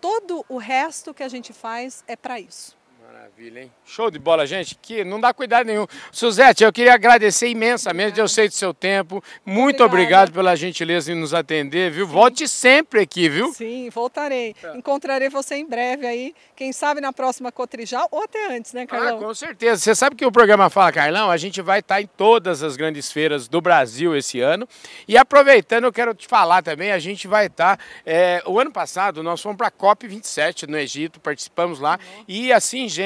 Todo 0.00 0.44
o 0.48 0.58
resto 0.58 1.14
que 1.14 1.22
a 1.22 1.28
gente 1.28 1.52
faz 1.52 2.02
é 2.08 2.16
para 2.16 2.40
isso. 2.40 2.76
Maravilha, 3.12 3.60
hein? 3.64 3.72
Show 3.84 4.10
de 4.10 4.18
bola, 4.18 4.46
gente. 4.46 4.74
Que 4.80 5.04
não 5.04 5.20
dá 5.20 5.34
cuidado 5.34 5.66
nenhum. 5.66 5.86
Suzete, 6.10 6.64
eu 6.64 6.72
queria 6.72 6.94
agradecer 6.94 7.46
imensamente. 7.46 8.18
Eu 8.18 8.26
sei 8.26 8.48
do 8.48 8.54
seu 8.54 8.72
tempo. 8.72 9.22
Muito 9.44 9.84
Obrigada. 9.84 9.84
obrigado 9.84 10.32
pela 10.32 10.56
gentileza 10.56 11.12
em 11.12 11.14
nos 11.14 11.34
atender, 11.34 11.90
viu? 11.90 12.06
Sim. 12.06 12.12
Volte 12.12 12.48
sempre 12.48 13.00
aqui, 13.00 13.28
viu? 13.28 13.52
Sim, 13.52 13.90
voltarei. 13.90 14.56
É. 14.62 14.76
Encontrarei 14.78 15.28
você 15.28 15.56
em 15.56 15.66
breve 15.66 16.06
aí. 16.06 16.34
Quem 16.56 16.72
sabe 16.72 17.02
na 17.02 17.12
próxima 17.12 17.52
Cotrijal 17.52 18.08
ou 18.10 18.22
até 18.22 18.56
antes, 18.56 18.72
né, 18.72 18.86
Carlão? 18.86 19.18
Ah, 19.18 19.20
com 19.20 19.34
certeza. 19.34 19.82
Você 19.82 19.94
sabe 19.94 20.16
que 20.16 20.24
o 20.24 20.32
programa 20.32 20.70
Fala 20.70 20.90
Carlão, 20.90 21.30
a 21.30 21.36
gente 21.36 21.60
vai 21.60 21.80
estar 21.80 22.00
em 22.00 22.06
todas 22.06 22.62
as 22.62 22.76
grandes 22.76 23.12
feiras 23.12 23.46
do 23.46 23.60
Brasil 23.60 24.16
esse 24.16 24.40
ano. 24.40 24.66
E 25.06 25.18
aproveitando, 25.18 25.84
eu 25.84 25.92
quero 25.92 26.14
te 26.14 26.26
falar 26.26 26.62
também, 26.62 26.92
a 26.92 26.98
gente 26.98 27.28
vai 27.28 27.46
estar. 27.46 27.78
É, 28.06 28.42
o 28.46 28.58
ano 28.58 28.72
passado 28.72 29.22
nós 29.22 29.42
fomos 29.42 29.58
para 29.58 29.68
a 29.68 29.70
COP27 29.70 30.66
no 30.66 30.78
Egito, 30.78 31.20
participamos 31.20 31.78
lá. 31.78 31.98
Uhum. 32.18 32.24
E 32.26 32.52
assim, 32.52 32.88
gente 32.88 33.01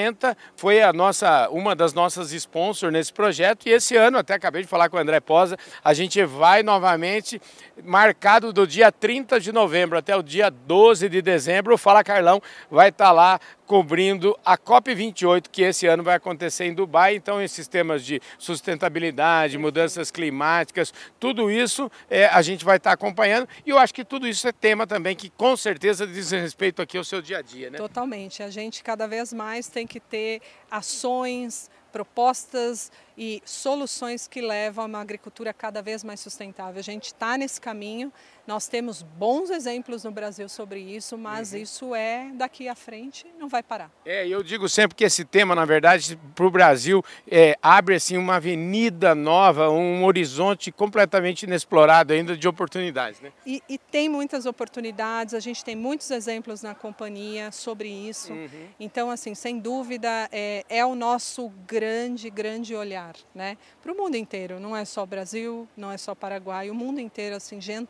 foi 0.54 0.82
a 0.82 0.92
nossa, 0.92 1.48
uma 1.50 1.74
das 1.74 1.92
nossas 1.92 2.32
sponsors 2.32 2.92
nesse 2.92 3.12
projeto. 3.12 3.66
E 3.66 3.70
esse 3.70 3.96
ano, 3.96 4.18
até 4.18 4.34
acabei 4.34 4.62
de 4.62 4.68
falar 4.68 4.88
com 4.88 4.96
o 4.96 5.00
André 5.00 5.20
Posa, 5.20 5.56
a 5.84 5.94
gente 5.94 6.24
vai 6.24 6.62
novamente, 6.62 7.40
marcado 7.82 8.52
do 8.52 8.66
dia 8.66 8.92
30 8.92 9.40
de 9.40 9.52
novembro 9.52 9.98
até 9.98 10.16
o 10.16 10.22
dia 10.22 10.50
12 10.50 11.08
de 11.08 11.22
dezembro, 11.22 11.74
o 11.74 11.78
Fala 11.78 12.04
Carlão 12.04 12.40
vai 12.70 12.88
estar 12.90 13.12
lá 13.12 13.40
cobrindo 13.66 14.38
a 14.44 14.56
COP28, 14.56 15.46
que 15.50 15.62
esse 15.62 15.86
ano 15.86 16.02
vai 16.02 16.14
acontecer 16.14 16.64
em 16.64 16.72
Dubai. 16.74 17.16
Então, 17.16 17.42
esses 17.42 17.66
temas 17.66 18.04
de 18.04 18.20
sustentabilidade, 18.38 19.58
mudanças 19.58 20.10
climáticas, 20.10 20.94
tudo 21.18 21.50
isso 21.50 21.90
é, 22.08 22.26
a 22.26 22.40
gente 22.42 22.64
vai 22.64 22.76
estar 22.76 22.92
acompanhando. 22.92 23.48
E 23.66 23.70
eu 23.70 23.78
acho 23.78 23.92
que 23.92 24.04
tudo 24.04 24.26
isso 24.26 24.46
é 24.46 24.52
tema 24.52 24.86
também 24.86 25.16
que, 25.16 25.28
com 25.30 25.56
certeza, 25.56 26.06
diz 26.06 26.30
respeito 26.30 26.80
aqui 26.80 26.96
ao 26.96 27.04
seu 27.04 27.20
dia 27.20 27.38
a 27.38 27.42
dia, 27.42 27.70
né? 27.70 27.78
Totalmente. 27.78 28.42
A 28.42 28.50
gente 28.50 28.82
cada 28.82 29.06
vez 29.06 29.32
mais 29.32 29.68
tem 29.68 29.86
que 29.86 29.98
ter 29.98 30.40
ações, 30.70 31.68
propostas 31.96 32.92
e 33.16 33.42
soluções 33.44 34.28
que 34.28 34.42
levam 34.42 34.84
a 34.84 34.86
uma 34.86 35.00
agricultura 35.00 35.54
cada 35.54 35.80
vez 35.80 36.04
mais 36.04 36.20
sustentável. 36.20 36.78
A 36.78 36.82
gente 36.82 37.06
está 37.06 37.38
nesse 37.38 37.58
caminho, 37.58 38.12
nós 38.46 38.68
temos 38.68 39.02
bons 39.02 39.50
exemplos 39.50 40.04
no 40.04 40.10
Brasil 40.10 40.48
sobre 40.48 40.80
isso, 40.80 41.16
mas 41.16 41.52
uhum. 41.52 41.58
isso 41.58 41.94
é 41.94 42.30
daqui 42.34 42.68
à 42.68 42.74
frente, 42.74 43.26
não 43.38 43.48
vai 43.48 43.62
parar. 43.62 43.90
É, 44.04 44.26
eu 44.26 44.42
digo 44.42 44.68
sempre 44.68 44.94
que 44.94 45.04
esse 45.04 45.24
tema, 45.24 45.54
na 45.54 45.64
verdade, 45.64 46.18
para 46.34 46.46
o 46.46 46.50
Brasil 46.50 47.02
é, 47.28 47.56
abre 47.62 47.94
assim 47.94 48.16
uma 48.16 48.36
avenida 48.36 49.14
nova, 49.14 49.70
um 49.70 50.04
horizonte 50.04 50.70
completamente 50.70 51.44
inexplorado 51.44 52.12
ainda 52.12 52.36
de 52.36 52.46
oportunidades. 52.46 53.20
Né? 53.20 53.32
E, 53.46 53.62
e 53.68 53.78
tem 53.78 54.08
muitas 54.08 54.46
oportunidades, 54.46 55.34
a 55.34 55.40
gente 55.40 55.64
tem 55.64 55.74
muitos 55.74 56.10
exemplos 56.10 56.62
na 56.62 56.74
companhia 56.74 57.50
sobre 57.50 57.88
isso. 57.88 58.32
Uhum. 58.32 58.68
Então, 58.78 59.10
assim, 59.10 59.34
sem 59.34 59.58
dúvida, 59.58 60.28
é, 60.30 60.64
é 60.68 60.84
o 60.84 60.94
nosso 60.94 61.48
grande, 61.66 62.30
grande 62.30 62.74
olhar 62.74 63.14
né? 63.34 63.56
para 63.82 63.92
o 63.92 63.96
mundo 63.96 64.16
inteiro. 64.16 64.60
Não 64.60 64.76
é 64.76 64.84
só 64.84 65.04
Brasil, 65.06 65.68
não 65.76 65.90
é 65.90 65.96
só 65.96 66.12
o 66.12 66.16
Paraguai, 66.16 66.70
o 66.70 66.74
mundo 66.74 67.00
inteiro, 67.00 67.36
assim, 67.36 67.60
gente 67.60 67.86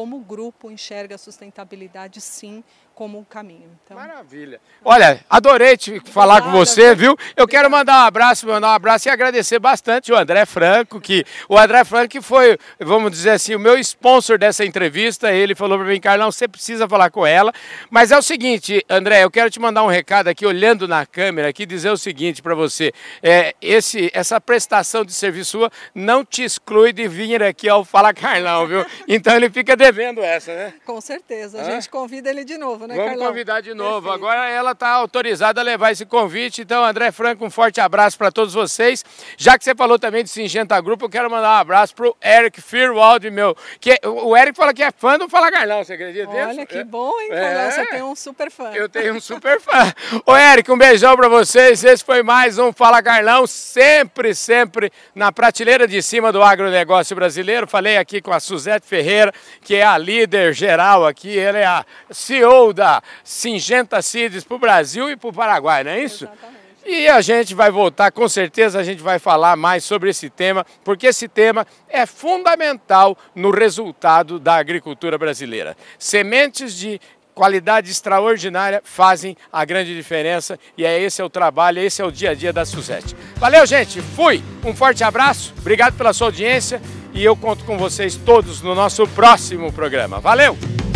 como 0.00 0.18
grupo 0.18 0.70
enxerga 0.70 1.16
a 1.16 1.18
sustentabilidade 1.18 2.22
sim 2.22 2.64
como 3.00 3.18
um 3.18 3.24
caminho. 3.24 3.70
Então... 3.82 3.96
Maravilha. 3.96 4.60
Olha, 4.84 5.24
adorei 5.30 5.74
te 5.74 6.00
falar 6.04 6.42
com 6.42 6.50
você, 6.50 6.94
viu? 6.94 7.16
Eu 7.34 7.48
quero 7.48 7.70
mandar 7.70 8.04
um 8.04 8.06
abraço, 8.06 8.46
mandar 8.46 8.68
um 8.68 8.74
abraço 8.74 9.08
e 9.08 9.10
agradecer 9.10 9.58
bastante 9.58 10.12
o 10.12 10.16
André 10.16 10.44
Franco, 10.44 11.00
que 11.00 11.24
o 11.48 11.56
André 11.56 11.82
Franco 11.82 12.20
foi, 12.20 12.58
vamos 12.78 13.10
dizer 13.10 13.30
assim, 13.30 13.54
o 13.54 13.58
meu 13.58 13.78
sponsor 13.78 14.36
dessa 14.36 14.66
entrevista. 14.66 15.32
Ele 15.32 15.54
falou 15.54 15.78
para 15.78 15.88
mim, 15.88 15.98
Carlão, 15.98 16.30
você 16.30 16.46
precisa 16.46 16.86
falar 16.86 17.10
com 17.10 17.26
ela. 17.26 17.54
Mas 17.88 18.12
é 18.12 18.18
o 18.18 18.22
seguinte, 18.22 18.84
André, 18.86 19.24
eu 19.24 19.30
quero 19.30 19.48
te 19.48 19.58
mandar 19.58 19.82
um 19.82 19.88
recado 19.88 20.28
aqui, 20.28 20.44
olhando 20.44 20.86
na 20.86 21.06
câmera 21.06 21.48
aqui, 21.48 21.64
dizer 21.64 21.88
o 21.88 21.96
seguinte 21.96 22.42
para 22.42 22.54
você. 22.54 22.92
É, 23.22 23.54
esse, 23.62 24.10
essa 24.12 24.38
prestação 24.38 25.06
de 25.06 25.14
serviço 25.14 25.52
sua 25.52 25.72
não 25.94 26.22
te 26.22 26.44
exclui 26.44 26.92
de 26.92 27.08
vir 27.08 27.42
aqui 27.42 27.66
ao 27.66 27.82
Fala 27.82 28.12
Carlão, 28.12 28.66
viu? 28.66 28.84
Então 29.08 29.34
ele 29.34 29.48
fica 29.48 29.74
devendo 29.74 30.22
essa, 30.22 30.54
né? 30.54 30.74
Com 30.84 31.00
certeza. 31.00 31.58
A 31.58 31.62
Hã? 31.62 31.70
gente 31.70 31.88
convida 31.88 32.28
ele 32.28 32.44
de 32.44 32.58
novo, 32.58 32.86
né? 32.86 32.89
Né, 32.90 32.96
Vamos 32.96 33.10
Carlão? 33.12 33.28
convidar 33.28 33.60
de 33.60 33.74
novo. 33.74 34.08
Perfeito. 34.08 34.14
Agora 34.14 34.48
ela 34.48 34.72
está 34.72 34.88
autorizada 34.88 35.60
a 35.60 35.64
levar 35.64 35.92
esse 35.92 36.04
convite. 36.04 36.62
Então, 36.62 36.84
André 36.84 37.10
Franco, 37.12 37.44
um 37.44 37.50
forte 37.50 37.80
abraço 37.80 38.18
para 38.18 38.30
todos 38.30 38.52
vocês. 38.52 39.04
Já 39.36 39.56
que 39.56 39.64
você 39.64 39.74
falou 39.74 39.98
também 39.98 40.24
de 40.24 40.30
Singenta 40.30 40.80
Grupo, 40.80 41.04
eu 41.04 41.08
quero 41.08 41.30
mandar 41.30 41.50
um 41.50 41.60
abraço 41.60 41.94
para 41.94 42.08
o 42.08 42.16
Eric 42.22 42.60
Firwald, 42.60 43.30
meu. 43.30 43.56
Que, 43.80 43.98
o 44.04 44.36
Eric 44.36 44.56
fala 44.56 44.74
que 44.74 44.82
é 44.82 44.90
fã 44.90 45.18
do 45.18 45.28
Fala 45.28 45.50
Carlão, 45.50 45.84
você 45.84 45.94
acredita 45.94 46.28
Olha, 46.28 46.46
nisso? 46.48 46.66
que 46.66 46.84
bom, 46.84 47.12
hein, 47.20 47.28
Carlão? 47.28 47.60
É. 47.60 47.70
Você 47.70 47.86
tem 47.86 48.02
um 48.02 48.16
super 48.16 48.50
fã. 48.50 48.70
Eu 48.72 48.88
tenho 48.88 49.14
um 49.14 49.20
super 49.20 49.60
fã. 49.60 49.92
Ô, 50.26 50.36
Eric, 50.36 50.70
um 50.70 50.78
beijão 50.78 51.16
para 51.16 51.28
vocês. 51.28 51.84
Esse 51.84 52.04
foi 52.04 52.22
mais 52.22 52.58
um 52.58 52.72
Fala 52.72 53.02
Carlão, 53.02 53.46
sempre, 53.46 54.34
sempre 54.34 54.92
na 55.14 55.30
prateleira 55.30 55.86
de 55.86 56.02
cima 56.02 56.32
do 56.32 56.42
agronegócio 56.42 57.14
brasileiro. 57.14 57.66
Falei 57.66 57.96
aqui 57.96 58.20
com 58.20 58.32
a 58.32 58.40
Suzete 58.40 58.86
Ferreira, 58.86 59.32
que 59.62 59.76
é 59.76 59.84
a 59.84 59.96
líder 59.96 60.52
geral 60.52 61.06
aqui. 61.06 61.38
Ela 61.38 61.58
é 61.58 61.64
a 61.64 61.84
CEO 62.10 62.69
da 62.72 63.02
Singenta 63.24 64.00
Seeds 64.02 64.44
para 64.44 64.56
o 64.56 64.58
Brasil 64.58 65.10
e 65.10 65.16
para 65.16 65.30
o 65.30 65.32
Paraguai, 65.32 65.84
não 65.84 65.92
é 65.92 66.02
isso? 66.02 66.24
Exatamente. 66.24 66.60
E 66.84 67.08
a 67.08 67.20
gente 67.20 67.54
vai 67.54 67.70
voltar, 67.70 68.10
com 68.10 68.26
certeza 68.28 68.78
a 68.78 68.82
gente 68.82 69.02
vai 69.02 69.18
falar 69.18 69.54
mais 69.54 69.84
sobre 69.84 70.10
esse 70.10 70.30
tema, 70.30 70.64
porque 70.82 71.06
esse 71.08 71.28
tema 71.28 71.66
é 71.88 72.06
fundamental 72.06 73.16
no 73.34 73.50
resultado 73.50 74.38
da 74.38 74.56
agricultura 74.56 75.18
brasileira. 75.18 75.76
Sementes 75.98 76.74
de 76.74 76.98
qualidade 77.34 77.90
extraordinária 77.90 78.82
fazem 78.84 79.36
a 79.52 79.64
grande 79.64 79.94
diferença 79.94 80.58
e 80.76 80.84
é 80.84 81.00
esse 81.00 81.22
é 81.22 81.24
o 81.24 81.30
trabalho, 81.30 81.78
esse 81.78 82.02
é 82.02 82.04
o 82.04 82.10
dia 82.10 82.30
a 82.30 82.34
dia 82.34 82.52
da 82.52 82.64
Suzete. 82.64 83.16
Valeu, 83.36 83.64
gente. 83.66 84.00
Fui. 84.00 84.42
Um 84.64 84.74
forte 84.74 85.04
abraço. 85.04 85.54
Obrigado 85.58 85.96
pela 85.96 86.12
sua 86.12 86.28
audiência 86.28 86.80
e 87.14 87.24
eu 87.24 87.36
conto 87.36 87.64
com 87.64 87.78
vocês 87.78 88.16
todos 88.16 88.62
no 88.62 88.74
nosso 88.74 89.06
próximo 89.08 89.72
programa. 89.72 90.18
Valeu! 90.18 90.89